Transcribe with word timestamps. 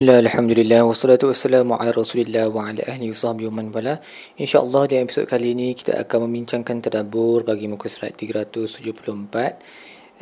Alhamdulillah 0.00 0.80
wassalatu 0.88 1.28
wassalamu 1.28 1.76
ala 1.76 1.92
Rasulillah 1.92 2.48
wa 2.48 2.72
ala 2.72 2.80
ahli 2.88 3.12
washabihi 3.12 3.52
wa 3.52 3.60
man 3.60 3.68
wala. 3.68 4.00
Insya-Allah 4.40 4.88
di 4.88 4.96
episod 4.96 5.28
kali 5.28 5.52
ini 5.52 5.76
kita 5.76 5.92
akan 5.92 6.24
membincangkan 6.24 6.80
tadabbur 6.80 7.44
bagi 7.44 7.68
muka 7.68 7.84
surat 7.84 8.16
374 8.16 8.80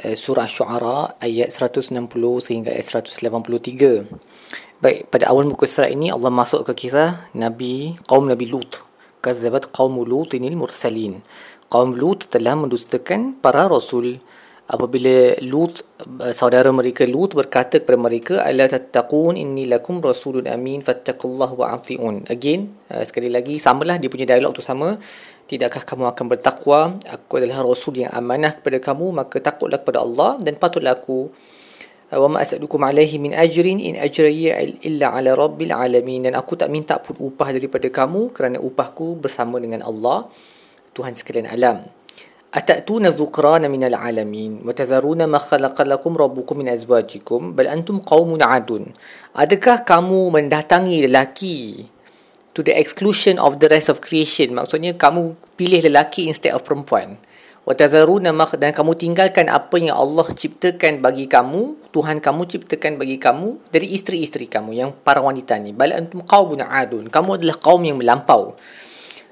eh, 0.02 0.18
surah 0.18 0.50
Syuara 0.50 1.14
ayat 1.22 1.54
160 1.54 1.94
sehingga 2.42 2.74
ayat 2.74 3.06
183. 3.06 4.82
Baik, 4.82 5.14
pada 5.14 5.30
awal 5.30 5.46
muka 5.46 5.70
surat 5.70 5.94
ini 5.94 6.10
Allah 6.10 6.34
masuk 6.34 6.66
ke 6.66 6.74
kisah 6.74 7.30
Nabi 7.38 7.94
kaum 8.10 8.26
Nabi 8.26 8.50
Lut. 8.50 8.82
Kazzabat 9.22 9.70
qaum 9.70 9.94
Lutinil 10.02 10.58
mursalin. 10.58 11.22
Kaum 11.70 11.94
Lut 11.94 12.26
telah 12.26 12.58
mendustakan 12.58 13.38
para 13.38 13.70
rasul 13.70 14.18
apabila 14.68 15.32
Lut 15.40 15.80
saudara 16.36 16.68
mereka 16.68 17.08
Lut 17.08 17.32
berkata 17.32 17.80
kepada 17.80 17.96
mereka 17.96 18.34
ala 18.44 18.68
tattaqun 18.68 19.40
inni 19.40 19.64
lakum 19.64 20.04
rasulun 20.04 20.44
amin 20.44 20.84
fattaqullaha 20.84 21.54
wa 21.56 21.66
atiun. 21.72 22.28
Again 22.28 22.76
uh, 22.92 23.00
sekali 23.02 23.32
lagi 23.32 23.56
samalah 23.56 23.96
dia 23.96 24.12
punya 24.12 24.28
dialog 24.28 24.52
tu 24.52 24.60
sama. 24.60 25.00
Tidakkah 25.48 25.88
kamu 25.88 26.12
akan 26.12 26.24
bertakwa? 26.28 27.00
Aku 27.08 27.40
adalah 27.40 27.64
rasul 27.64 27.96
yang 27.96 28.12
amanah 28.12 28.60
kepada 28.60 28.76
kamu 28.92 29.16
maka 29.16 29.40
takutlah 29.40 29.80
kepada 29.80 30.04
Allah 30.04 30.36
dan 30.44 30.60
patutlah 30.60 31.00
aku. 31.00 31.32
Uh, 32.12 32.20
wa 32.20 32.36
ma 32.36 32.44
as'alukum 32.44 32.84
alaihi 32.84 33.16
min 33.16 33.32
ajrin 33.32 33.80
in 33.80 33.96
ajriya 33.96 34.60
illa 34.84 35.16
ala 35.16 35.32
rabbil 35.32 35.72
alamin. 35.72 36.28
Dan 36.28 36.36
aku 36.36 36.60
tak 36.60 36.68
minta 36.68 37.00
pun 37.00 37.16
upah 37.16 37.56
daripada 37.56 37.88
kamu 37.88 38.36
kerana 38.36 38.60
upahku 38.60 39.16
bersama 39.16 39.56
dengan 39.56 39.80
Allah 39.80 40.28
Tuhan 40.92 41.16
sekalian 41.16 41.48
alam 41.48 41.97
أتأتون 42.53 43.09
الذكران 43.09 43.65
من 43.65 43.81
العالمين 43.81 44.61
وتذرون 44.61 45.25
ما 45.25 45.41
خلق 45.41 45.73
لكم 45.81 46.11
ربكم 46.17 46.55
من 46.57 46.69
أزواجكم 46.69 47.57
بل 47.57 47.65
أنتم 47.65 48.05
قوم 48.05 48.37
عادون 48.37 48.85
Adakah 49.33 49.81
kamu 49.81 50.29
mendatangi 50.29 51.09
lelaki 51.09 51.89
to 52.53 52.61
the 52.61 52.77
exclusion 52.77 53.41
of 53.41 53.57
the 53.57 53.65
rest 53.65 53.89
of 53.89 53.97
creation 53.97 54.53
maksudnya 54.53 54.93
kamu 54.93 55.33
pilih 55.57 55.81
lelaki 55.81 56.29
instead 56.29 56.53
of 56.53 56.61
perempuan 56.61 57.17
watazaruna 57.65 58.29
dan 58.59 58.69
kamu 58.69 58.93
tinggalkan 58.93 59.49
apa 59.49 59.79
yang 59.81 59.97
Allah 59.97 60.29
ciptakan 60.29 61.01
bagi 61.01 61.25
kamu 61.25 61.89
Tuhan 61.89 62.21
kamu 62.21 62.41
ciptakan 62.45 63.01
bagi 63.01 63.17
kamu 63.17 63.73
dari 63.73 63.97
isteri-isteri 63.97 64.45
kamu 64.45 64.77
yang 64.77 64.93
para 64.93 65.23
wanita 65.23 65.57
ni 65.57 65.73
bal 65.73 65.89
antum 65.89 66.21
qaumun 66.21 66.61
adun 66.61 67.09
kamu 67.09 67.41
adalah 67.41 67.57
kaum 67.57 67.81
yang 67.81 67.97
melampau 67.97 68.53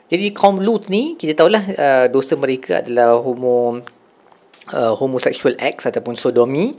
jadi 0.07 0.31
kaum 0.31 0.63
Lut 0.63 0.87
ni 0.87 1.19
kita 1.19 1.35
tahulah 1.35 1.65
uh, 1.75 2.07
dosa 2.07 2.39
mereka 2.39 2.79
adalah 2.79 3.19
homo 3.19 3.83
uh, 4.71 4.95
homosexual 4.95 5.59
acts 5.59 5.87
ataupun 5.91 6.15
sodomi. 6.15 6.79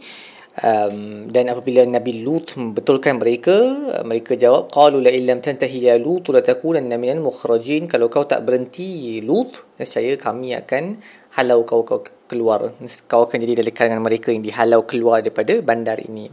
Um, 0.58 1.30
dan 1.30 1.54
apabila 1.54 1.86
Nabi 1.86 2.26
Lut 2.26 2.58
membetulkan 2.58 3.22
mereka, 3.22 3.54
uh, 3.94 4.02
mereka 4.02 4.34
jawab 4.34 4.74
qalu 4.74 5.06
la 5.06 5.12
illam 5.14 5.38
tantahi 5.38 5.92
ya 5.92 6.00
Lut 6.02 6.34
la 6.34 6.42
takunanna 6.42 6.98
minal 6.98 7.22
mukhrajin 7.22 7.86
kalau 7.86 8.10
kau 8.10 8.26
tak 8.26 8.42
berhenti 8.42 9.22
Lut, 9.22 9.76
nescaya 9.78 10.18
kami 10.18 10.58
akan 10.58 10.98
halau 11.38 11.62
kau 11.68 11.86
kau 11.86 12.02
keluar. 12.26 12.74
Kau 13.06 13.30
akan 13.30 13.38
jadi 13.38 13.60
dari 13.62 13.70
kalangan 13.76 14.02
mereka 14.02 14.34
yang 14.34 14.42
dihalau 14.42 14.82
keluar 14.88 15.22
daripada 15.22 15.62
bandar 15.62 16.02
ini. 16.02 16.32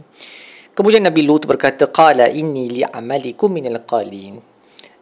Kemudian 0.73 1.05
Nabi 1.05 1.21
Lut 1.21 1.45
berkata 1.45 1.91
qala 1.91 2.25
inni 2.31 2.81
li'amalikum 2.81 3.51
minal 3.51 3.83
qalin. 3.85 4.54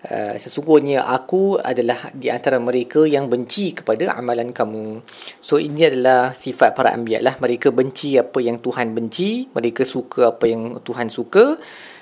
Uh, 0.04 0.36
sesungguhnya 0.36 1.08
aku 1.08 1.56
adalah 1.64 2.12
di 2.12 2.28
antara 2.28 2.59
mereka 2.59 3.08
yang 3.08 3.32
benci 3.32 3.72
kepada 3.72 4.20
amalan 4.20 4.52
kamu. 4.52 5.00
So 5.40 5.56
ini 5.56 5.88
adalah 5.88 6.36
sifat 6.36 6.76
para 6.76 6.92
anbiya 6.92 7.23
lah. 7.23 7.40
Mereka 7.40 7.72
benci 7.72 8.20
apa 8.20 8.44
yang 8.44 8.60
Tuhan 8.60 8.92
benci, 8.92 9.48
mereka 9.56 9.88
suka 9.88 10.36
apa 10.36 10.44
yang 10.44 10.84
Tuhan 10.84 11.08
suka. 11.08 11.56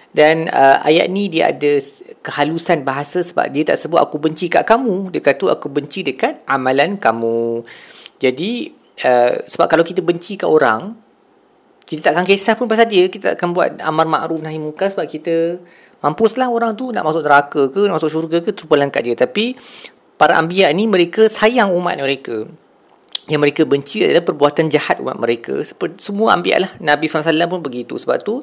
Dan 0.10 0.50
uh, 0.50 0.82
ayat 0.82 1.14
ni 1.14 1.30
dia 1.30 1.54
ada 1.54 1.78
kehalusan 2.26 2.82
bahasa 2.82 3.22
sebab 3.22 3.54
dia 3.54 3.64
tak 3.70 3.78
sebut 3.78 4.02
aku 4.02 4.18
benci 4.18 4.50
kat 4.50 4.66
kamu. 4.66 5.14
Dia 5.14 5.22
kata 5.22 5.54
aku 5.54 5.70
benci 5.70 6.02
dekat 6.02 6.42
amalan 6.50 6.98
kamu. 6.98 7.62
Jadi 8.18 8.74
uh, 9.06 9.46
sebab 9.46 9.70
kalau 9.70 9.86
kita 9.86 10.02
benci 10.02 10.42
kat 10.42 10.50
orang, 10.50 10.98
kita 11.86 12.10
tak 12.10 12.18
akan 12.18 12.26
kisah 12.26 12.58
pun 12.58 12.66
pasal 12.66 12.90
dia. 12.90 13.08
Kita 13.14 13.38
akan 13.38 13.48
buat 13.54 13.70
amar 13.78 14.10
ma'ruf 14.10 14.42
nahi 14.42 14.58
munkar 14.58 14.90
sebab 14.90 15.06
kita 15.06 15.62
Mampuslah 16.02 16.50
orang 16.50 16.74
tu 16.74 16.90
nak 16.90 17.06
masuk 17.06 17.22
neraka 17.22 17.62
ke, 17.70 17.86
nak 17.86 18.02
masuk 18.02 18.10
syurga 18.10 18.42
ke, 18.42 18.52
terpulang 18.54 18.90
kat 18.90 19.06
dia. 19.06 19.16
Tapi 19.16 19.54
para 20.18 20.38
ambiya 20.38 20.74
ni 20.74 20.90
mereka 20.90 21.30
sayang 21.30 21.70
umat 21.74 21.98
mereka. 22.02 22.50
Yang 23.30 23.42
mereka 23.42 23.62
benci 23.70 24.02
adalah 24.02 24.26
perbuatan 24.26 24.66
jahat 24.74 24.98
umat 24.98 25.16
mereka. 25.22 25.62
Seperti 25.62 26.02
semua 26.02 26.34
ambiya 26.34 26.66
lah. 26.66 26.72
Nabi 26.82 27.06
SAW 27.06 27.46
pun 27.46 27.62
begitu. 27.62 27.96
Sebab 28.02 28.18
tu 28.26 28.42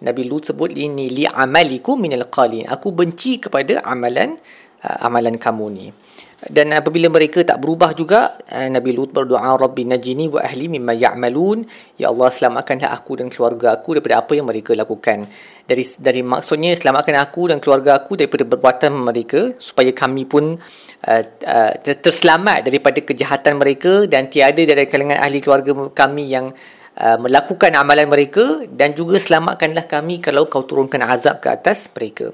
Nabi 0.00 0.22
Lut 0.30 0.46
sebut 0.46 0.70
ini 0.70 1.10
li 1.10 1.26
amaliku 1.26 1.98
minal 1.98 2.30
qalin. 2.30 2.64
Aku 2.70 2.94
benci 2.94 3.42
kepada 3.42 3.82
amalan 3.82 4.38
uh, 4.84 5.06
amalan 5.06 5.36
kamu 5.36 5.66
ni. 5.70 5.86
Dan 6.40 6.72
apabila 6.72 7.12
mereka 7.12 7.44
tak 7.44 7.60
berubah 7.60 7.92
juga 7.92 8.40
eh, 8.48 8.72
Nabi 8.72 8.96
Lut 8.96 9.12
berdoa 9.12 9.60
Rabbi 9.60 9.84
najini 9.84 10.24
wa 10.24 10.40
ahli 10.40 10.72
mimma 10.72 10.96
ya'malun. 10.96 11.68
Ya 12.00 12.08
Allah 12.08 12.32
selamatkanlah 12.32 12.88
aku 12.88 13.20
dan 13.20 13.28
keluarga 13.28 13.76
aku 13.76 14.00
daripada 14.00 14.24
apa 14.24 14.32
yang 14.32 14.48
mereka 14.48 14.72
lakukan. 14.72 15.28
Dari 15.68 15.84
dari 16.00 16.24
maksudnya 16.24 16.72
selamatkan 16.72 17.12
aku 17.20 17.52
dan 17.52 17.60
keluarga 17.60 18.00
aku 18.00 18.16
daripada 18.16 18.48
perbuatan 18.48 18.92
mereka 19.04 19.52
supaya 19.60 19.92
kami 19.92 20.24
pun 20.24 20.56
uh, 21.04 21.22
uh, 21.44 21.72
terselamat 21.76 22.64
daripada 22.64 23.04
kejahatan 23.04 23.60
mereka 23.60 24.08
dan 24.08 24.32
tiada 24.32 24.64
dari 24.64 24.88
kalangan 24.88 25.20
ahli 25.20 25.44
keluarga 25.44 25.76
kami 25.92 26.24
yang 26.32 26.56
uh, 26.96 27.20
melakukan 27.20 27.76
amalan 27.76 28.08
mereka. 28.08 28.64
Dan 28.64 28.96
juga 28.96 29.20
selamatkanlah 29.20 29.84
kami 29.84 30.24
kalau 30.24 30.48
kau 30.48 30.64
turunkan 30.64 31.04
azab 31.04 31.44
ke 31.44 31.52
atas 31.52 31.92
mereka 31.92 32.32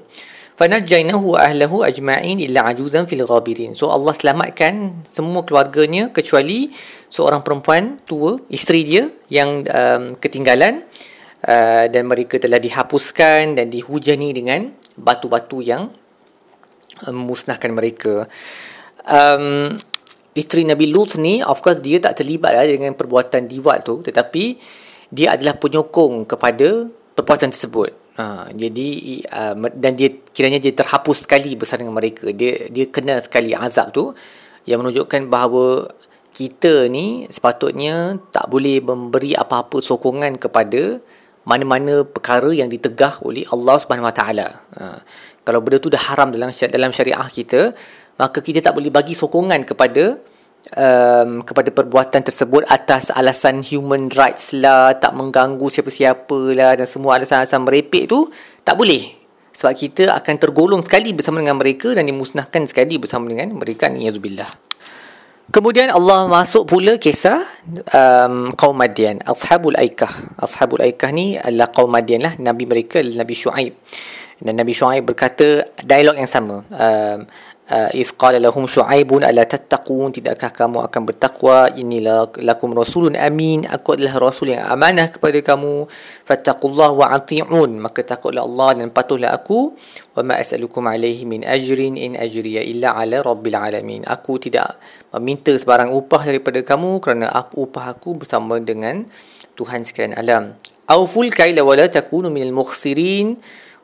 wa 0.57 1.37
ahlihi 1.37 1.77
ajma'in 1.85 2.41
illa 2.41 2.65
ajuzan 2.73 3.05
fil 3.05 3.21
ghabirin 3.21 3.77
so 3.77 3.93
Allah 3.93 4.09
selamatkan 4.17 5.05
semua 5.05 5.45
keluarganya 5.45 6.09
kecuali 6.09 6.73
seorang 7.13 7.45
perempuan 7.45 8.01
tua 8.09 8.41
isteri 8.49 8.81
dia 8.81 9.05
yang 9.29 9.61
um, 9.69 10.17
ketinggalan 10.17 10.81
uh, 11.45 11.85
dan 11.85 12.09
mereka 12.09 12.41
telah 12.41 12.57
dihapuskan 12.57 13.53
dan 13.53 13.69
dihujani 13.69 14.33
dengan 14.33 14.73
batu-batu 14.97 15.61
yang 15.61 15.93
um, 17.05 17.13
memusnahkan 17.13 17.69
mereka. 17.69 18.25
Um, 19.05 19.77
isteri 20.33 20.65
Nabi 20.65 20.89
Lut 20.89 21.21
ni 21.21 21.45
of 21.45 21.61
course 21.61 21.85
dia 21.85 22.01
tak 22.01 22.25
terlibat 22.25 22.57
lah 22.57 22.65
dengan 22.65 22.97
perbuatan 22.97 23.45
diwat 23.45 23.85
tu 23.85 24.01
tetapi 24.01 24.57
dia 25.13 25.37
adalah 25.37 25.53
penyokong 25.55 26.25
kepada 26.25 26.89
perbuatan 27.13 27.53
tersebut 27.53 28.06
Ha, 28.17 28.49
jadi 28.49 28.89
uh, 29.29 29.53
dan 29.77 29.93
dia 29.93 30.09
kiranya 30.33 30.57
dia 30.57 30.73
terhapus 30.73 31.29
sekali 31.29 31.53
bersama 31.53 31.85
dengan 31.85 31.97
mereka. 32.01 32.33
Dia 32.33 32.65
dia 32.73 32.89
kena 32.89 33.21
sekali 33.21 33.53
azab 33.53 33.93
tu 33.93 34.17
yang 34.65 34.81
menunjukkan 34.81 35.29
bahawa 35.29 35.93
kita 36.33 36.89
ni 36.89 37.29
sepatutnya 37.29 38.17
tak 38.33 38.49
boleh 38.49 38.81
memberi 38.81 39.37
apa-apa 39.37 39.85
sokongan 39.85 40.33
kepada 40.41 40.97
mana-mana 41.45 42.03
perkara 42.03 42.49
yang 42.51 42.67
ditegah 42.67 43.21
oleh 43.21 43.45
Allah 43.53 43.77
Subhanahu 43.79 44.09
Wa 44.09 44.15
Taala. 44.17 44.47
Ha, 44.81 44.83
kalau 45.45 45.61
benda 45.61 45.77
tu 45.77 45.93
dah 45.93 46.01
haram 46.09 46.33
dalam 46.33 46.49
dalam 46.49 46.89
syariah 46.89 47.29
kita, 47.29 47.71
maka 48.17 48.41
kita 48.41 48.65
tak 48.65 48.73
boleh 48.73 48.89
bagi 48.89 49.13
sokongan 49.13 49.61
kepada 49.61 50.17
um, 50.75 51.45
kepada 51.45 51.69
perbuatan 51.71 52.21
tersebut 52.25 52.67
atas 52.67 53.13
alasan 53.13 53.63
human 53.63 54.11
rights 54.11 54.51
lah, 54.57 54.97
tak 54.97 55.15
mengganggu 55.15 55.67
siapa-siapa 55.69 56.39
lah 56.57 56.75
dan 56.75 56.87
semua 56.89 57.15
alasan-alasan 57.21 57.63
merepek 57.63 58.09
tu 58.09 58.27
tak 58.65 58.75
boleh. 58.75 59.15
Sebab 59.57 59.73
kita 59.73 60.03
akan 60.13 60.35
tergolong 60.37 60.81
sekali 60.85 61.17
bersama 61.17 61.41
dengan 61.41 61.57
mereka 61.57 61.89
dan 61.95 62.05
dimusnahkan 62.05 62.69
sekali 62.69 63.01
bersama 63.01 63.25
dengan 63.31 63.57
mereka 63.57 63.89
ni 63.89 64.05
yazubillah. 64.05 64.49
Kemudian 65.47 65.87
Allah 65.87 66.27
masuk 66.27 66.67
pula 66.67 66.99
kisah 66.99 67.39
um, 67.95 68.51
kaum 68.51 68.75
Madian, 68.75 69.23
Ashabul 69.23 69.79
Aikah. 69.79 70.35
Ashabul 70.35 70.83
Aikah 70.83 71.07
ni 71.15 71.39
adalah 71.39 71.71
kaum 71.71 71.87
Madian 71.87 72.19
lah, 72.19 72.35
Nabi 72.35 72.67
mereka 72.67 72.99
Nabi 72.99 73.31
Shu'aib. 73.31 73.71
Dan 74.43 74.59
Nabi 74.59 74.75
Shu'aib 74.75 75.07
berkata 75.07 75.63
dialog 75.81 76.19
yang 76.19 76.27
sama. 76.27 76.67
Um, 76.67 77.25
iz 77.91 78.15
qala 78.15 78.39
lahum 78.39 78.63
syu'aibun 78.63 79.27
ala 79.27 79.43
tattaqun 79.43 80.15
tidakkah 80.15 80.55
kamu 80.55 80.87
akan 80.87 81.01
bertakwa? 81.03 81.67
inilah 81.75 82.31
lakum 82.39 82.71
rasulun 82.71 83.19
amin 83.19 83.67
aku 83.67 83.99
adalah 83.99 84.31
rasul 84.31 84.55
yang 84.55 84.63
amanah 84.63 85.11
kepada 85.11 85.35
kamu. 85.43 85.83
fattaqullah 86.23 86.95
wa 86.95 87.11
ati'un 87.11 87.75
maka 87.75 88.07
takutlah 88.07 88.47
Allah 88.47 88.79
dan 88.79 88.87
patuhlah 88.87 89.35
aku. 89.35 89.75
wa 90.15 90.21
ma 90.23 90.39
as'alukum 90.39 90.87
alaihi 90.87 91.27
min 91.27 91.43
ajrin 91.43 91.99
in 91.99 92.15
ajriya 92.15 92.63
illa 92.63 92.95
ala 92.95 93.19
rabbil 93.19 93.59
alamin 93.59 94.07
aku 94.07 94.39
tidak 94.39 94.79
meminta 95.11 95.51
sebarang 95.51 95.91
upah 95.91 96.23
daripada 96.23 96.63
kamu 96.63 97.03
kerana 97.03 97.35
upah 97.35 97.91
aku 97.91 98.23
bersama 98.23 98.63
dengan 98.63 99.03
Tuhan 99.59 99.83
sekalian 99.83 100.15
alam. 100.15 100.55
Auful 100.87 101.35
kaila 101.35 101.67
wa 101.67 101.75
la 101.75 101.91
takunu 101.91 102.31
minal 102.31 102.55
mukhsirin 102.55 103.35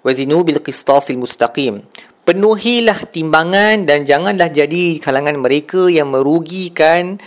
wazinu 0.07 0.39
bil 0.47 0.63
qistasil 0.63 1.19
mustaqim 1.19 1.83
penuhilah 2.23 3.07
timbangan 3.11 3.83
dan 3.83 4.07
janganlah 4.07 4.47
jadi 4.51 4.99
kalangan 4.99 5.39
mereka 5.39 5.91
yang 5.91 6.11
merugikan 6.11 7.19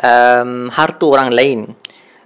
um, 0.00 0.68
harta 0.68 1.04
orang 1.08 1.30
lain. 1.32 1.60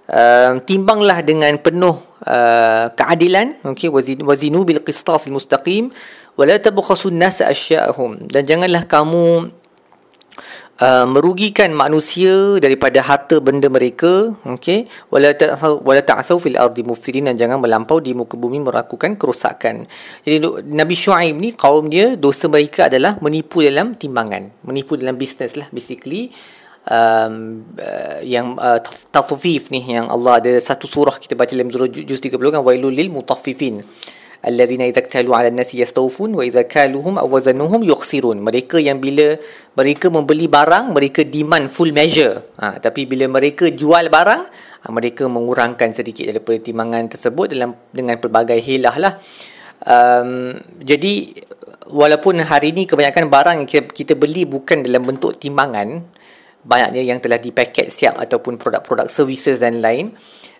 Um, 0.08 0.64
timbanglah 0.64 1.20
dengan 1.20 1.60
penuh 1.60 2.00
uh, 2.24 2.88
keadilan 2.96 3.60
okey 3.60 3.92
wazinu 4.24 4.64
bil 4.64 4.80
qistas 4.80 5.28
al 5.28 5.36
mustaqim 5.36 5.92
wa 6.32 6.48
la 6.48 6.56
tabkhasu 6.56 7.12
an-nas 7.12 7.44
asya'ahum 7.44 8.24
dan 8.32 8.48
janganlah 8.48 8.88
kamu 8.88 9.52
uh, 10.80 11.06
merugikan 11.06 11.70
manusia 11.74 12.58
daripada 12.62 13.02
harta 13.02 13.38
benda 13.42 13.66
mereka 13.66 14.34
okey? 14.46 14.86
Wala 15.10 16.02
ta'thaw 16.02 16.36
fil 16.38 16.58
ardi 16.58 16.82
mufsidin 16.86 17.28
dan 17.30 17.36
jangan 17.38 17.58
melampau 17.62 17.98
di 17.98 18.14
muka 18.14 18.34
bumi 18.34 18.62
melakukan 18.62 19.18
kerosakan. 19.18 19.86
Jadi 20.22 20.38
Nabi 20.68 20.94
Shu'aib 20.94 21.36
ni 21.38 21.54
kaum 21.54 21.90
dia 21.90 22.14
dosa 22.14 22.46
mereka 22.46 22.86
adalah 22.90 23.18
menipu 23.22 23.60
dalam 23.62 23.94
timbangan. 23.94 24.50
Menipu 24.64 24.94
dalam 24.94 25.18
bisnes 25.18 25.58
lah 25.58 25.68
basically. 25.70 26.30
Um, 26.88 27.68
uh, 27.76 28.24
yang 28.24 28.56
uh, 28.56 28.80
tatfif 29.12 29.68
ni 29.68 29.92
yang 29.92 30.08
Allah 30.08 30.40
ada 30.40 30.52
satu 30.56 30.88
surah 30.88 31.20
kita 31.20 31.36
baca 31.36 31.52
dalam 31.52 31.68
surah 31.68 31.84
juz 31.84 32.16
30 32.16 32.32
kan 32.40 32.64
wailul 32.64 32.88
lil 32.88 33.12
mutaffifin 33.12 33.84
allazina 34.42 34.86
idza 34.86 35.02
ktalu 35.02 35.34
ala 35.34 35.50
nasi 35.50 35.82
wa 35.82 36.42
idza 36.46 36.62
kaluhum 36.64 37.18
aw 37.18 37.26
wazanuhum 37.26 37.82
yukhsirun 37.82 38.38
mereka 38.38 38.78
yang 38.78 39.02
bila 39.02 39.34
mereka 39.74 40.06
membeli 40.10 40.46
barang 40.46 40.94
mereka 40.94 41.26
demand 41.26 41.70
full 41.70 41.90
measure. 41.90 42.54
Ha, 42.62 42.78
tapi 42.78 43.06
bila 43.06 43.26
mereka 43.26 43.66
jual 43.70 44.10
barang 44.10 44.42
ha, 44.82 44.86
mereka 44.94 45.26
mengurangkan 45.26 45.90
sedikit 45.90 46.30
daripada 46.30 46.58
timbangan 46.62 47.10
tersebut 47.10 47.46
dalam 47.54 47.74
dengan 47.90 48.18
pelbagai 48.22 48.58
hilah 48.62 48.96
lah. 48.98 49.12
Um, 49.78 50.58
jadi 50.82 51.30
walaupun 51.90 52.42
hari 52.42 52.74
ini 52.74 52.84
kebanyakan 52.84 53.30
barang 53.30 53.56
yang 53.64 53.68
kita, 53.70 53.86
kita 53.90 54.12
beli 54.18 54.44
bukan 54.44 54.82
dalam 54.84 55.02
bentuk 55.06 55.38
timbangan 55.38 56.04
banyaknya 56.66 57.02
yang 57.06 57.18
telah 57.22 57.40
dipaket 57.40 57.88
siap 57.88 58.18
ataupun 58.18 58.60
produk-produk 58.60 59.08
services 59.08 59.62
dan 59.62 59.80
lain 59.80 60.12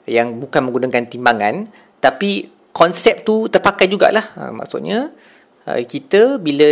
yang 0.09 0.41
bukan 0.41 0.71
menggunakan 0.71 1.05
timbangan 1.05 1.69
tapi 2.01 2.58
konsep 2.73 3.27
tu 3.27 3.51
terpakai 3.51 3.91
jugalah. 3.91 4.25
Ha, 4.39 4.51
maksudnya 4.55 5.11
ha, 5.67 5.81
kita 5.83 6.39
bila 6.39 6.71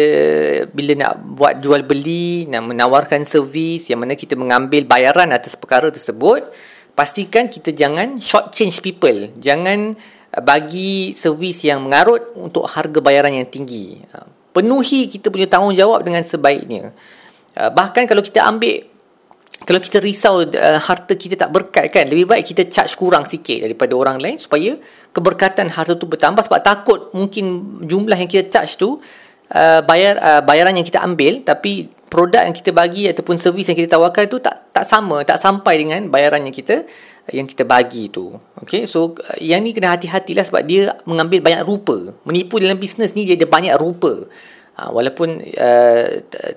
bila 0.70 0.92
nak 0.96 1.12
buat 1.36 1.54
jual 1.60 1.82
beli 1.82 2.46
nak 2.46 2.68
menawarkan 2.70 3.26
servis 3.26 3.90
yang 3.90 4.02
mana 4.02 4.14
kita 4.14 4.38
mengambil 4.38 4.86
bayaran 4.86 5.32
atas 5.34 5.58
perkara 5.58 5.90
tersebut 5.90 6.48
pastikan 6.96 7.46
kita 7.50 7.76
jangan 7.76 8.16
short 8.22 8.54
change 8.56 8.80
people. 8.80 9.32
Jangan 9.36 9.96
bagi 10.44 11.16
servis 11.16 11.64
yang 11.64 11.84
mengarut 11.84 12.36
untuk 12.36 12.68
harga 12.68 13.00
bayaran 13.00 13.36
yang 13.36 13.48
tinggi. 13.48 14.00
Ha, 14.12 14.24
penuhi 14.56 15.08
kita 15.12 15.28
punya 15.28 15.48
tanggungjawab 15.48 16.00
dengan 16.04 16.24
sebaiknya. 16.24 16.96
Bahkan 17.56 18.04
kalau 18.04 18.20
kita 18.20 18.44
ambil 18.44 18.95
kalau 19.64 19.80
kita 19.80 20.04
risau 20.04 20.44
uh, 20.44 20.78
harta 20.82 21.16
kita 21.16 21.40
tak 21.40 21.48
berkat 21.48 21.88
kan 21.88 22.04
lebih 22.04 22.28
baik 22.28 22.44
kita 22.52 22.68
charge 22.68 22.92
kurang 23.00 23.24
sikit 23.24 23.64
daripada 23.64 23.96
orang 23.96 24.20
lain 24.20 24.36
supaya 24.36 24.76
keberkatan 25.16 25.72
harta 25.72 25.96
tu 25.96 26.04
bertambah. 26.04 26.44
Sebab 26.44 26.60
takut 26.60 27.00
mungkin 27.16 27.78
jumlah 27.88 28.20
yang 28.20 28.28
kita 28.28 28.52
charge 28.52 28.76
tu 28.76 29.00
uh, 29.56 29.80
bayar 29.80 30.20
uh, 30.20 30.42
bayaran 30.44 30.76
yang 30.76 30.84
kita 30.84 31.00
ambil 31.00 31.40
tapi 31.40 31.88
produk 32.06 32.44
yang 32.44 32.52
kita 32.52 32.70
bagi 32.76 33.08
ataupun 33.08 33.40
servis 33.40 33.64
yang 33.72 33.80
kita 33.80 33.96
tawarkan 33.96 34.28
tu 34.28 34.44
tak 34.44 34.70
tak 34.76 34.84
sama 34.84 35.24
tak 35.24 35.40
sampai 35.40 35.80
dengan 35.80 36.04
bayaran 36.12 36.44
yang 36.44 36.52
kita 36.52 36.84
yang 37.32 37.48
kita 37.48 37.64
bagi 37.64 38.12
tu. 38.12 38.36
Okay 38.60 38.84
so 38.84 39.16
uh, 39.16 39.40
yang 39.40 39.64
ni 39.64 39.72
kena 39.72 39.96
hati-hatilah 39.96 40.44
sebab 40.44 40.68
dia 40.68 41.00
mengambil 41.08 41.40
banyak 41.40 41.64
rupa. 41.64 42.12
Menipu 42.28 42.60
dalam 42.60 42.76
bisnes 42.76 43.16
ni 43.16 43.24
dia 43.24 43.40
ada 43.40 43.48
banyak 43.48 43.72
rupa 43.80 44.28
Ha, 44.76 44.92
walaupun 44.92 45.40
uh, 45.40 46.04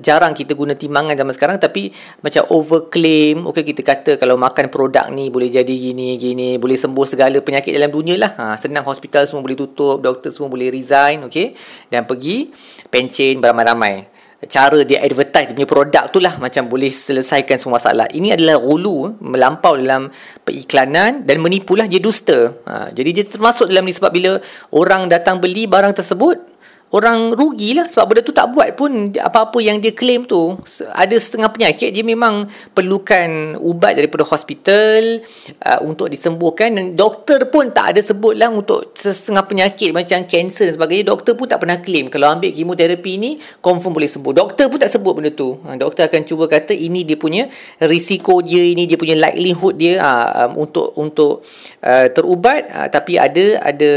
jarang 0.04 0.36
kita 0.36 0.52
guna 0.52 0.76
timbangan 0.76 1.16
zaman 1.16 1.32
sekarang 1.32 1.56
tapi 1.56 1.88
macam 2.20 2.44
overclaim 2.52 3.48
okey 3.48 3.64
kita 3.64 3.80
kata 3.80 4.12
kalau 4.20 4.36
makan 4.36 4.68
produk 4.68 5.08
ni 5.08 5.32
boleh 5.32 5.48
jadi 5.48 5.72
gini 5.72 6.20
gini 6.20 6.60
boleh 6.60 6.76
sembuh 6.76 7.08
segala 7.08 7.40
penyakit 7.40 7.72
dalam 7.72 7.88
dunia 7.88 8.20
lah. 8.20 8.32
Ha, 8.36 8.46
senang 8.60 8.84
hospital 8.84 9.24
semua 9.24 9.40
boleh 9.40 9.56
tutup 9.56 10.04
doktor 10.04 10.36
semua 10.36 10.52
boleh 10.52 10.68
resign 10.68 11.24
okey. 11.32 11.56
Dan 11.88 12.04
pergi 12.04 12.52
pencen 12.92 13.40
beramai-ramai. 13.40 14.20
Cara 14.52 14.84
dia 14.84 15.00
advertise 15.00 15.56
punya 15.56 15.68
produk 15.68 16.12
tu 16.12 16.20
lah 16.20 16.36
macam 16.44 16.68
boleh 16.68 16.92
selesaikan 16.92 17.56
semua 17.56 17.80
masalah. 17.80 18.08
Ini 18.12 18.36
adalah 18.36 18.60
hulu 18.60 19.20
melampau 19.24 19.80
dalam 19.80 20.12
periklanan 20.44 21.24
dan 21.24 21.40
menipulah 21.40 21.88
dia 21.88 22.04
dusta. 22.04 22.52
Ha, 22.68 22.92
jadi 22.92 23.16
dia 23.16 23.24
termasuk 23.24 23.72
dalam 23.72 23.88
ni 23.88 23.96
sebab 23.96 24.12
bila 24.12 24.44
orang 24.76 25.08
datang 25.08 25.40
beli 25.40 25.72
barang 25.72 25.96
tersebut 25.96 26.59
orang 26.90 27.38
rugilah 27.38 27.86
sebab 27.86 28.14
benda 28.14 28.22
tu 28.26 28.34
tak 28.34 28.50
buat 28.50 28.74
pun 28.74 29.14
apa-apa 29.14 29.58
yang 29.62 29.78
dia 29.78 29.94
claim 29.94 30.26
tu 30.26 30.58
ada 30.94 31.16
setengah 31.22 31.54
penyakit 31.54 31.94
dia 31.94 32.02
memang 32.02 32.50
perlukan 32.74 33.62
ubat 33.62 33.94
daripada 33.94 34.26
hospital 34.26 35.22
uh, 35.66 35.80
untuk 35.86 36.10
disembuhkan. 36.10 36.74
Dan 36.74 36.98
doktor 36.98 37.46
pun 37.54 37.70
tak 37.70 37.94
ada 37.96 38.02
sebut 38.02 38.34
lah 38.34 38.50
untuk 38.50 38.98
setengah 38.98 39.46
penyakit 39.46 39.94
macam 39.94 40.26
kanser 40.26 40.70
dan 40.70 40.74
sebagainya. 40.74 41.14
Doktor 41.14 41.38
pun 41.38 41.46
tak 41.46 41.62
pernah 41.62 41.78
claim. 41.78 42.10
Kalau 42.10 42.34
ambil 42.34 42.50
kemoterapi 42.50 43.14
ni 43.22 43.32
confirm 43.62 43.94
boleh 43.94 44.10
sembuh. 44.10 44.34
Doktor 44.34 44.66
pun 44.74 44.80
tak 44.82 44.90
sebut 44.90 45.14
benda 45.14 45.30
tu. 45.34 45.62
Uh, 45.62 45.78
doktor 45.78 46.10
akan 46.10 46.26
cuba 46.26 46.50
kata 46.50 46.74
ini 46.74 47.06
dia 47.06 47.18
punya 47.22 47.46
risiko 47.86 48.42
dia 48.42 48.66
ini 48.66 48.90
dia 48.90 48.98
punya 48.98 49.14
likelihood 49.14 49.78
dia 49.78 50.02
uh, 50.02 50.50
um, 50.50 50.66
untuk 50.66 50.98
untuk 50.98 51.46
uh, 51.86 52.08
terubat. 52.10 52.66
Uh, 52.74 52.88
tapi 52.90 53.22
ada 53.22 53.62
ada 53.62 53.92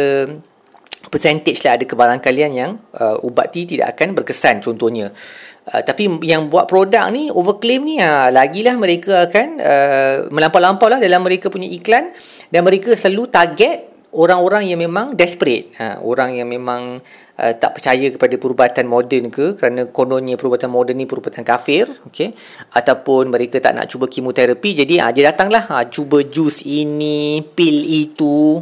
percentage 1.13 1.61
lah 1.69 1.77
ada 1.77 1.85
kebarangkalian 1.85 2.51
yang 2.57 2.81
uh, 2.97 3.21
ubat 3.21 3.53
ni 3.53 3.69
tidak 3.69 3.93
akan 3.93 4.17
berkesan 4.17 4.65
contohnya. 4.65 5.13
Uh, 5.69 5.85
tapi 5.85 6.09
yang 6.25 6.49
buat 6.49 6.65
produk 6.65 7.13
ni 7.13 7.29
overclaim 7.29 7.85
ni 7.85 8.01
uh, 8.01 8.33
lagilah 8.33 8.81
mereka 8.81 9.29
akan 9.29 9.47
uh, 9.61 10.15
melampau-lampau 10.33 10.89
lah 10.89 10.97
dalam 10.97 11.21
mereka 11.21 11.53
punya 11.53 11.69
iklan 11.69 12.17
dan 12.49 12.65
mereka 12.65 12.97
selalu 12.97 13.29
target 13.29 13.93
orang-orang 14.17 14.73
yang 14.73 14.81
memang 14.81 15.13
desperate. 15.13 15.77
Uh, 15.77 16.01
orang 16.01 16.33
yang 16.33 16.49
memang 16.49 17.05
uh, 17.39 17.53
tak 17.57 17.79
percaya 17.79 18.11
kepada 18.13 18.35
perubatan 18.37 18.85
moden 18.89 19.33
ke 19.33 19.57
kerana 19.57 19.89
kononnya 19.89 20.37
perubatan 20.37 20.69
moden 20.69 20.99
ni 20.99 21.07
perubatan 21.07 21.45
kafir. 21.47 21.89
Okay? 22.09 22.35
Ataupun 22.75 23.33
mereka 23.33 23.61
tak 23.63 23.79
nak 23.79 23.89
cuba 23.89 24.11
kemoterapi 24.11 24.85
jadi 24.85 25.07
uh, 25.07 25.11
dia 25.15 25.33
datanglah 25.33 25.65
uh, 25.71 25.85
cuba 25.89 26.25
jus 26.27 26.65
ini, 26.67 27.45
pil 27.55 27.87
itu 27.87 28.61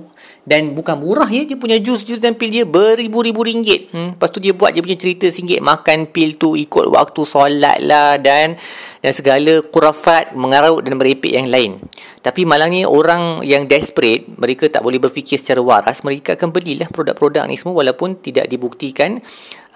dan 0.50 0.72
bukan 0.72 0.96
murah 0.96 1.28
ya 1.28 1.44
dia 1.44 1.54
punya 1.54 1.76
jus 1.78 2.00
jus 2.02 2.16
dan 2.16 2.32
pil 2.34 2.48
dia 2.48 2.64
beribu-ribu 2.64 3.44
ringgit 3.44 3.92
hmm. 3.92 4.16
lepas 4.16 4.28
tu 4.32 4.40
dia 4.40 4.56
buat 4.56 4.72
dia 4.72 4.80
punya 4.80 4.96
cerita 4.96 5.28
singgit 5.28 5.60
makan 5.60 6.08
pil 6.08 6.40
tu 6.40 6.56
ikut 6.56 6.90
waktu 6.90 7.20
solat 7.28 7.78
lah 7.84 8.16
dan 8.16 8.56
dan 8.98 9.12
segala 9.12 9.60
kurafat 9.62 10.32
mengarut 10.32 10.82
dan 10.82 10.96
merepek 10.96 11.38
yang 11.38 11.46
lain 11.46 11.78
tapi 12.24 12.48
malangnya 12.48 12.88
orang 12.88 13.44
yang 13.44 13.68
desperate 13.68 14.26
mereka 14.40 14.66
tak 14.72 14.80
boleh 14.80 14.98
berfikir 14.98 15.36
secara 15.36 15.60
waras 15.60 16.00
mereka 16.02 16.34
akan 16.34 16.50
belilah 16.50 16.88
produk-produk 16.88 17.44
ni 17.44 17.60
semua 17.60 17.84
walaupun 17.84 18.18
tidak 18.18 18.48
dibuktikan 18.60 19.16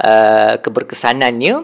uh, 0.04 0.60
keberkesanannya 0.60 1.54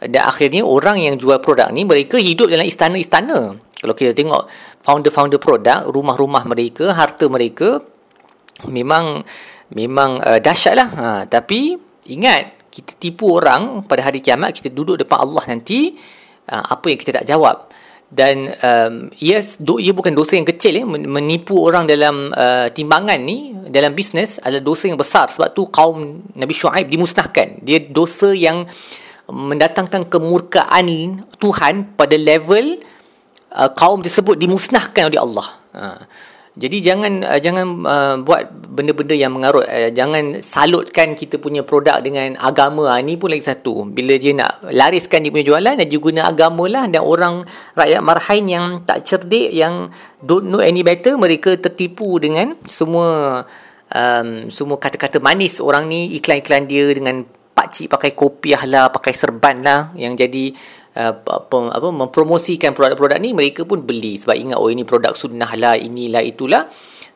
dan 0.00 0.22
akhirnya 0.24 0.64
orang 0.64 0.96
yang 0.96 1.20
jual 1.20 1.36
produk 1.44 1.68
ni 1.68 1.84
mereka 1.84 2.16
hidup 2.16 2.48
dalam 2.48 2.64
istana-istana. 2.64 3.60
Kalau 3.80 3.94
kita 3.96 4.16
tengok 4.16 4.48
founder-founder 4.80 5.36
produk 5.36 5.84
rumah-rumah 5.88 6.48
mereka 6.48 6.96
harta 6.96 7.28
mereka 7.28 7.84
memang 8.72 9.20
memang 9.76 10.20
uh, 10.24 10.40
dahsyat 10.40 10.74
lah. 10.76 10.88
Ha, 10.88 11.06
tapi 11.28 11.76
ingat 12.08 12.72
kita 12.72 12.96
tipu 12.96 13.36
orang 13.36 13.84
pada 13.84 14.08
hari 14.08 14.24
kiamat 14.24 14.56
kita 14.56 14.72
duduk 14.72 15.00
depan 15.00 15.20
Allah 15.20 15.44
nanti 15.52 15.96
uh, 16.48 16.64
apa 16.74 16.86
yang 16.88 16.98
kita 16.98 17.22
tak 17.22 17.28
jawab 17.28 17.69
dan 18.10 18.50
um, 18.58 18.94
yes 19.22 19.54
do, 19.62 19.78
ia 19.78 19.94
bukan 19.94 20.10
dosa 20.10 20.34
yang 20.34 20.44
kecil 20.44 20.82
ya. 20.82 20.84
Menipu 20.86 21.62
orang 21.62 21.86
dalam 21.86 22.34
uh, 22.34 22.66
timbangan 22.74 23.22
ni 23.22 23.54
dalam 23.70 23.94
bisnes 23.94 24.42
adalah 24.42 24.66
dosa 24.66 24.90
yang 24.90 24.98
besar. 24.98 25.30
Sebab 25.30 25.54
tu 25.54 25.70
kaum 25.70 26.18
Nabi 26.34 26.50
Shu'aib 26.50 26.90
dimusnahkan. 26.90 27.62
Dia 27.62 27.78
dosa 27.86 28.34
yang 28.34 28.66
mendatangkan 29.30 30.10
kemurkaan 30.10 31.22
Tuhan 31.38 31.94
pada 31.94 32.18
level 32.18 32.82
uh, 33.54 33.70
kaum 33.78 34.02
tersebut 34.02 34.34
dimusnahkan 34.34 35.06
oleh 35.06 35.20
Allah. 35.22 35.48
Uh. 35.70 36.02
Jadi 36.60 36.76
jangan 36.84 37.24
uh, 37.24 37.40
jangan 37.40 37.66
uh, 37.88 38.16
buat 38.20 38.52
benda-benda 38.68 39.16
yang 39.16 39.32
mengarut. 39.32 39.64
Uh, 39.64 39.88
jangan 39.88 40.44
salutkan 40.44 41.16
kita 41.16 41.40
punya 41.40 41.64
produk 41.64 42.04
dengan 42.04 42.36
agama. 42.36 42.92
Ini 43.00 43.16
uh, 43.16 43.18
pun 43.18 43.32
lagi 43.32 43.48
satu. 43.48 43.88
Bila 43.88 44.20
dia 44.20 44.36
nak 44.36 44.68
lariskan 44.68 45.24
dia 45.24 45.32
punya 45.32 45.56
jualan 45.56 45.80
juga 45.88 46.04
guna 46.04 46.20
agama 46.28 46.64
lah 46.68 46.84
dan 46.92 47.00
orang 47.00 47.48
rakyat 47.72 48.00
marhain 48.04 48.44
yang 48.44 48.66
tak 48.84 49.08
cerdik 49.08 49.56
yang 49.56 49.88
don't 50.20 50.52
know 50.52 50.60
any 50.60 50.84
better 50.84 51.16
mereka 51.16 51.56
tertipu 51.56 52.20
dengan 52.20 52.52
semua 52.68 53.40
um, 53.88 54.52
semua 54.52 54.76
kata-kata 54.76 55.16
manis 55.16 55.64
orang 55.64 55.88
ni 55.88 56.12
iklan-iklan 56.20 56.68
dia 56.68 56.92
dengan 56.92 57.24
pakcik 57.60 57.92
pakai 57.92 58.16
kopiah 58.16 58.62
lah, 58.64 58.88
pakai 58.88 59.12
serban 59.12 59.60
lah 59.60 59.80
yang 59.92 60.16
jadi 60.16 60.54
uh, 60.96 61.14
apa, 61.14 61.88
mempromosikan 61.90 62.74
produk-produk 62.74 63.18
ni 63.20 63.36
mereka 63.36 63.62
pun 63.62 63.82
beli 63.82 64.18
sebab 64.18 64.34
ingat 64.34 64.58
oh 64.58 64.70
ini 64.70 64.82
produk 64.82 65.14
sunnah 65.14 65.50
lah 65.58 65.74
inilah 65.78 66.22
itulah 66.24 66.66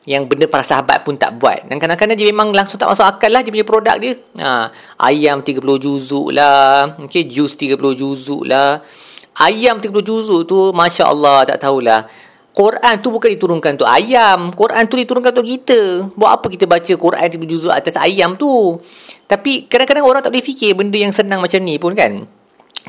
yang 0.04 0.28
benda 0.28 0.44
para 0.44 0.60
sahabat 0.60 1.00
pun 1.00 1.16
tak 1.16 1.40
buat 1.40 1.64
dan 1.64 1.80
kadang-kadang 1.80 2.16
dia 2.20 2.28
memang 2.28 2.52
langsung 2.52 2.76
tak 2.76 2.92
masuk 2.92 3.08
akal 3.08 3.32
lah 3.32 3.40
dia 3.40 3.48
punya 3.48 3.64
produk 3.64 3.96
dia 3.96 4.12
ha, 4.36 4.68
ayam 5.00 5.40
30 5.40 5.64
juzuk 5.80 6.28
lah 6.36 7.00
okay, 7.00 7.24
jus 7.24 7.56
30 7.56 7.80
juzuk 7.96 8.44
lah 8.44 8.84
ayam 9.40 9.80
30 9.80 9.88
juzuk 10.04 10.44
tu 10.44 10.76
Masya 10.76 11.08
Allah 11.08 11.48
tak 11.48 11.64
tahulah 11.64 12.04
Quran 12.54 12.94
tu 13.02 13.10
bukan 13.10 13.34
diturunkan 13.34 13.74
untuk 13.74 13.90
ayam. 13.90 14.54
Quran 14.54 14.86
tu 14.86 14.94
diturunkan 14.94 15.34
untuk 15.34 15.42
kita. 15.42 16.06
Buat 16.14 16.38
apa 16.38 16.46
kita 16.46 16.70
baca 16.70 16.92
Quran 16.94 17.26
itu 17.26 17.36
juzuk 17.50 17.74
atas 17.74 17.98
ayam 17.98 18.38
tu? 18.38 18.78
Tapi 19.26 19.66
kadang-kadang 19.66 20.06
orang 20.06 20.22
tak 20.22 20.30
boleh 20.30 20.46
fikir 20.46 20.78
benda 20.78 20.94
yang 20.94 21.10
senang 21.10 21.42
macam 21.42 21.58
ni 21.58 21.82
pun 21.82 21.98
kan. 21.98 22.30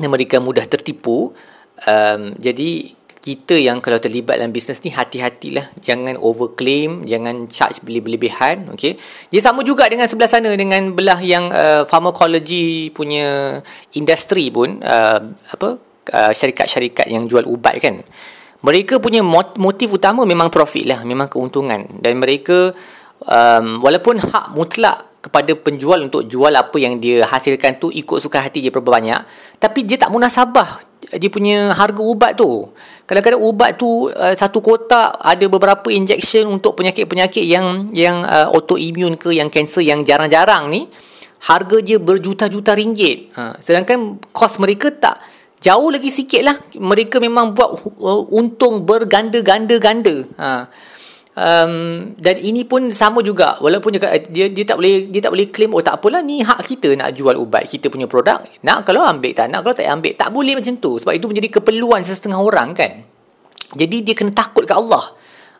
Mereka 0.00 0.42
mudah 0.44 0.68
tertipu. 0.68 1.32
Um, 1.84 2.36
jadi 2.40 2.96
kita 3.26 3.58
yang 3.58 3.82
kalau 3.82 3.98
terlibat 3.98 4.38
dalam 4.38 4.54
bisnes 4.54 4.78
ni 4.86 4.94
hati-hatilah. 4.94 5.74
Jangan 5.82 6.14
overclaim 6.14 7.02
jangan 7.02 7.50
charge 7.50 7.82
berlebihan 7.82 8.70
okey? 8.78 8.94
Dia 9.34 9.40
sama 9.42 9.66
juga 9.66 9.90
dengan 9.90 10.06
sebelah 10.06 10.30
sana 10.30 10.54
dengan 10.54 10.94
belah 10.94 11.18
yang 11.18 11.50
uh, 11.50 11.82
pharmacology 11.82 12.94
punya 12.94 13.58
industri 13.98 14.54
pun 14.54 14.78
uh, 14.78 15.20
apa 15.26 15.68
uh, 16.14 16.32
syarikat-syarikat 16.32 17.10
yang 17.10 17.26
jual 17.26 17.42
ubat 17.50 17.82
kan? 17.82 17.98
Mereka 18.62 19.02
punya 19.02 19.26
motif 19.58 19.90
utama 19.90 20.22
memang 20.22 20.46
profit 20.46 20.86
lah 20.86 21.02
memang 21.02 21.26
keuntungan. 21.26 21.82
Dan 21.98 22.22
mereka 22.22 22.70
um, 23.26 23.82
walaupun 23.82 24.22
hak 24.22 24.54
mutlak 24.54 25.15
kepada 25.26 25.58
penjual 25.58 25.98
untuk 26.06 26.22
jual 26.30 26.54
apa 26.54 26.78
yang 26.78 27.02
dia 27.02 27.26
hasilkan 27.26 27.82
tu 27.82 27.90
ikut 27.90 28.22
suka 28.22 28.38
hati 28.38 28.62
dia 28.62 28.70
berapa 28.70 28.94
banyak. 28.94 29.20
Tapi 29.58 29.82
dia 29.82 29.98
tak 29.98 30.14
munasabah. 30.14 30.86
Dia 31.10 31.26
punya 31.26 31.74
harga 31.74 31.98
ubat 31.98 32.38
tu. 32.38 32.70
Kadang-kadang 33.10 33.42
ubat 33.42 33.74
tu 33.74 34.06
uh, 34.06 34.34
satu 34.38 34.62
kotak 34.62 35.18
ada 35.18 35.46
beberapa 35.50 35.90
injection 35.90 36.46
untuk 36.46 36.78
penyakit-penyakit 36.78 37.42
yang 37.42 37.90
yang 37.90 38.22
uh, 38.22 38.54
autoimmune 38.54 39.18
ke 39.18 39.34
yang 39.34 39.50
kanser 39.50 39.82
yang 39.82 40.06
jarang-jarang 40.06 40.70
ni 40.70 40.86
harga 41.46 41.76
dia 41.82 41.98
berjuta-juta 41.98 42.74
ringgit. 42.78 43.34
Ha, 43.34 43.58
sedangkan 43.58 44.22
kos 44.30 44.62
mereka 44.62 44.94
tak. 44.94 45.18
Jauh 45.58 45.90
lagi 45.90 46.10
sikit 46.14 46.42
lah 46.46 46.56
mereka 46.78 47.18
memang 47.18 47.50
buat 47.50 47.70
uh, 47.98 48.30
untung 48.30 48.86
berganda-ganda-ganda. 48.86 50.26
Ha 50.38 50.50
um, 51.36 51.72
dan 52.16 52.34
ini 52.40 52.64
pun 52.64 52.88
sama 52.90 53.20
juga 53.20 53.60
walaupun 53.60 53.94
eh, 54.00 54.24
dia 54.32 54.48
dia 54.48 54.64
tak 54.64 54.80
boleh 54.80 55.06
dia 55.12 55.20
tak 55.20 55.32
boleh 55.36 55.46
claim 55.52 55.70
oh 55.76 55.84
tak 55.84 56.00
apalah 56.00 56.24
ni 56.24 56.40
hak 56.40 56.64
kita 56.64 56.96
nak 56.96 57.12
jual 57.12 57.36
ubat 57.36 57.68
kita 57.68 57.92
punya 57.92 58.08
produk. 58.08 58.42
Nak 58.64 58.88
kalau 58.88 59.04
ambil 59.04 59.32
tak 59.36 59.52
nak 59.52 59.62
kalau 59.62 59.76
tak 59.76 59.86
ambil 59.86 60.12
tak 60.16 60.28
boleh 60.32 60.56
macam 60.56 60.74
tu. 60.80 60.96
Sebab 60.98 61.12
itu 61.12 61.28
menjadi 61.28 61.48
keperluan 61.60 62.00
setengah 62.02 62.40
orang 62.40 62.72
kan? 62.72 63.04
Jadi 63.76 63.96
dia 64.02 64.14
kena 64.16 64.32
takut 64.32 64.64
ke 64.64 64.72
Allah. 64.72 65.04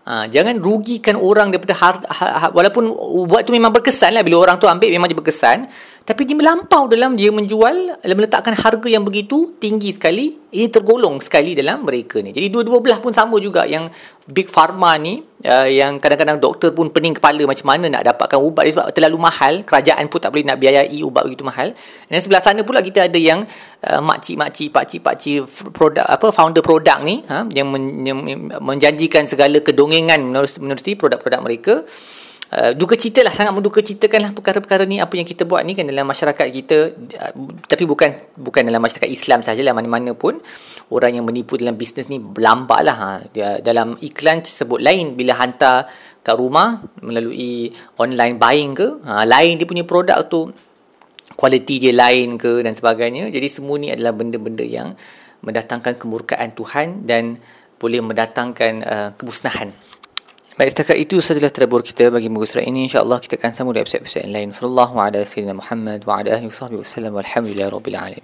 Ha, 0.07 0.31
jangan 0.31 0.63
rugikan 0.63 1.19
orang 1.19 1.51
daripada 1.51 1.75
har, 1.83 1.99
har, 2.07 2.31
har, 2.39 2.51
walaupun 2.55 2.87
ubat 3.27 3.43
tu 3.43 3.51
memang 3.51 3.75
berkesan 3.75 4.15
lah. 4.15 4.23
Bila 4.23 4.47
orang 4.47 4.57
tu 4.63 4.71
ambil 4.71 4.87
memang 4.87 5.11
dia 5.11 5.19
berkesan 5.19 5.67
tapi 6.07 6.23
dia 6.23 6.39
melampau 6.39 6.87
dalam 6.87 7.19
dia 7.19 7.35
menjual 7.35 7.99
meletakkan 8.07 8.55
harga 8.55 8.87
yang 8.87 9.03
begitu 9.03 9.59
tinggi 9.59 9.91
sekali 9.91 10.39
ini 10.55 10.71
tergolong 10.71 11.19
sekali 11.19 11.59
dalam 11.59 11.83
mereka 11.83 12.23
ni. 12.23 12.31
Jadi 12.31 12.47
dua-dua 12.47 12.79
belah 12.79 13.03
pun 13.03 13.11
sama 13.11 13.43
juga. 13.43 13.67
Yang 13.67 13.91
big 14.31 14.47
pharma 14.47 14.95
ni 15.03 15.19
uh, 15.43 15.67
yang 15.67 15.99
kadang-kadang 15.99 16.39
doktor 16.39 16.71
pun 16.71 16.95
pening 16.95 17.19
kepala 17.19 17.43
macam 17.43 17.67
mana 17.67 17.91
nak 17.91 18.07
dapatkan 18.07 18.39
ubat 18.39 18.71
dia 18.71 18.79
sebab 18.79 18.87
terlalu 18.95 19.19
mahal 19.19 19.53
kerajaan 19.67 20.07
pun 20.07 20.23
tak 20.23 20.31
boleh 20.31 20.47
nak 20.47 20.63
biayai 20.63 20.99
ubat 21.03 21.27
begitu 21.27 21.43
mahal. 21.43 21.75
Dan 22.07 22.19
sebelah 22.23 22.39
sana 22.39 22.63
pula 22.63 22.79
kita 22.87 23.11
ada 23.11 23.19
yang 23.19 23.43
uh, 23.83 23.99
makcik-makcik 23.99 24.71
pakcik-pakcik 24.71 25.43
produk 25.75 26.07
apa 26.07 26.31
founder 26.31 26.63
produk 26.63 27.03
ni 27.03 27.27
ha, 27.27 27.43
yang, 27.51 27.67
men, 27.67 28.07
yang 28.07 28.19
menjanjikan 28.63 29.27
segala 29.27 29.59
kedongengan 29.59 30.23
menerusi 30.63 30.95
produk-produk 30.95 31.43
mereka 31.43 31.83
Uh, 32.47 32.71
duka 32.79 32.95
cita 32.95 33.27
lah 33.27 33.35
sangat 33.35 33.51
menduka 33.51 33.83
citakan 33.83 34.23
lah 34.23 34.31
perkara-perkara 34.31 34.87
ni. 34.87 35.03
Apa 35.03 35.19
yang 35.19 35.27
kita 35.27 35.43
buat 35.43 35.67
ni 35.67 35.75
kan 35.75 35.83
dalam 35.83 36.07
masyarakat 36.07 36.47
kita 36.55 36.95
uh, 36.95 37.33
tapi 37.67 37.83
bukan 37.91 38.15
bukan 38.39 38.63
dalam 38.63 38.79
masyarakat 38.79 39.11
Islam 39.11 39.43
saja 39.43 39.67
lah 39.67 39.75
mana-mana 39.75 40.15
pun. 40.15 40.39
Orang 40.87 41.19
yang 41.19 41.27
menipu 41.27 41.59
dalam 41.59 41.75
bisnes 41.75 42.07
ni 42.07 42.23
berlambak 42.23 42.87
lah 42.87 42.97
ha. 42.97 43.11
Dia, 43.35 43.59
dalam 43.59 43.99
iklan 43.99 44.47
sebut 44.47 44.79
lain 44.79 45.19
bila 45.19 45.35
hantar 45.43 45.91
kat 46.23 46.39
rumah 46.39 46.87
melalui 47.03 47.75
online 47.99 48.39
buying 48.39 48.79
ke 48.79 49.03
ha, 49.03 49.27
lain 49.27 49.59
dia 49.59 49.67
punya 49.67 49.83
produk 49.83 50.23
tu 50.31 50.47
kualiti 51.35 51.83
dia 51.83 51.91
lain 51.91 52.39
ke 52.39 52.63
dan 52.63 52.79
sebagainya. 52.79 53.27
Jadi 53.35 53.51
semua 53.51 53.75
ni 53.83 53.91
adalah 53.91 54.15
benda-benda 54.15 54.63
yang 54.63 54.95
mendatangkan 55.43 55.99
kemurkaan 55.99 56.55
Tuhan 56.55 57.03
dan 57.03 57.43
boleh 57.83 58.07
mendatangkan 58.07 58.73
uh, 58.87 59.09
kemusnahan 59.19 59.75
Baik, 60.57 60.73
setakat 60.73 60.97
itu 60.97 61.21
sajalah 61.21 61.53
terabur 61.53 61.85
kita 61.85 62.09
bagi 62.09 62.33
muka 62.33 62.49
surat 62.49 62.65
ini. 62.65 62.89
InsyaAllah 62.89 63.21
kita 63.21 63.37
akan 63.37 63.53
sambung 63.53 63.77
di 63.77 63.85
episod-episod 63.85 64.25
yang 64.25 64.33
lain. 64.33 64.49
Sallallahu 64.57 64.97
ala 64.97 65.21
sayyidina 65.21 65.53
Muhammad 65.53 66.09
wa 66.09 66.17
ala 66.17 66.33
ahli 66.33 66.49
wa 66.49 66.57
sahbihi 66.57 66.81
wa 66.81 66.89
sallam. 66.89 67.13
Walhamdulillah 67.13 67.69
rabbil 67.69 67.93
alamin. 67.93 68.15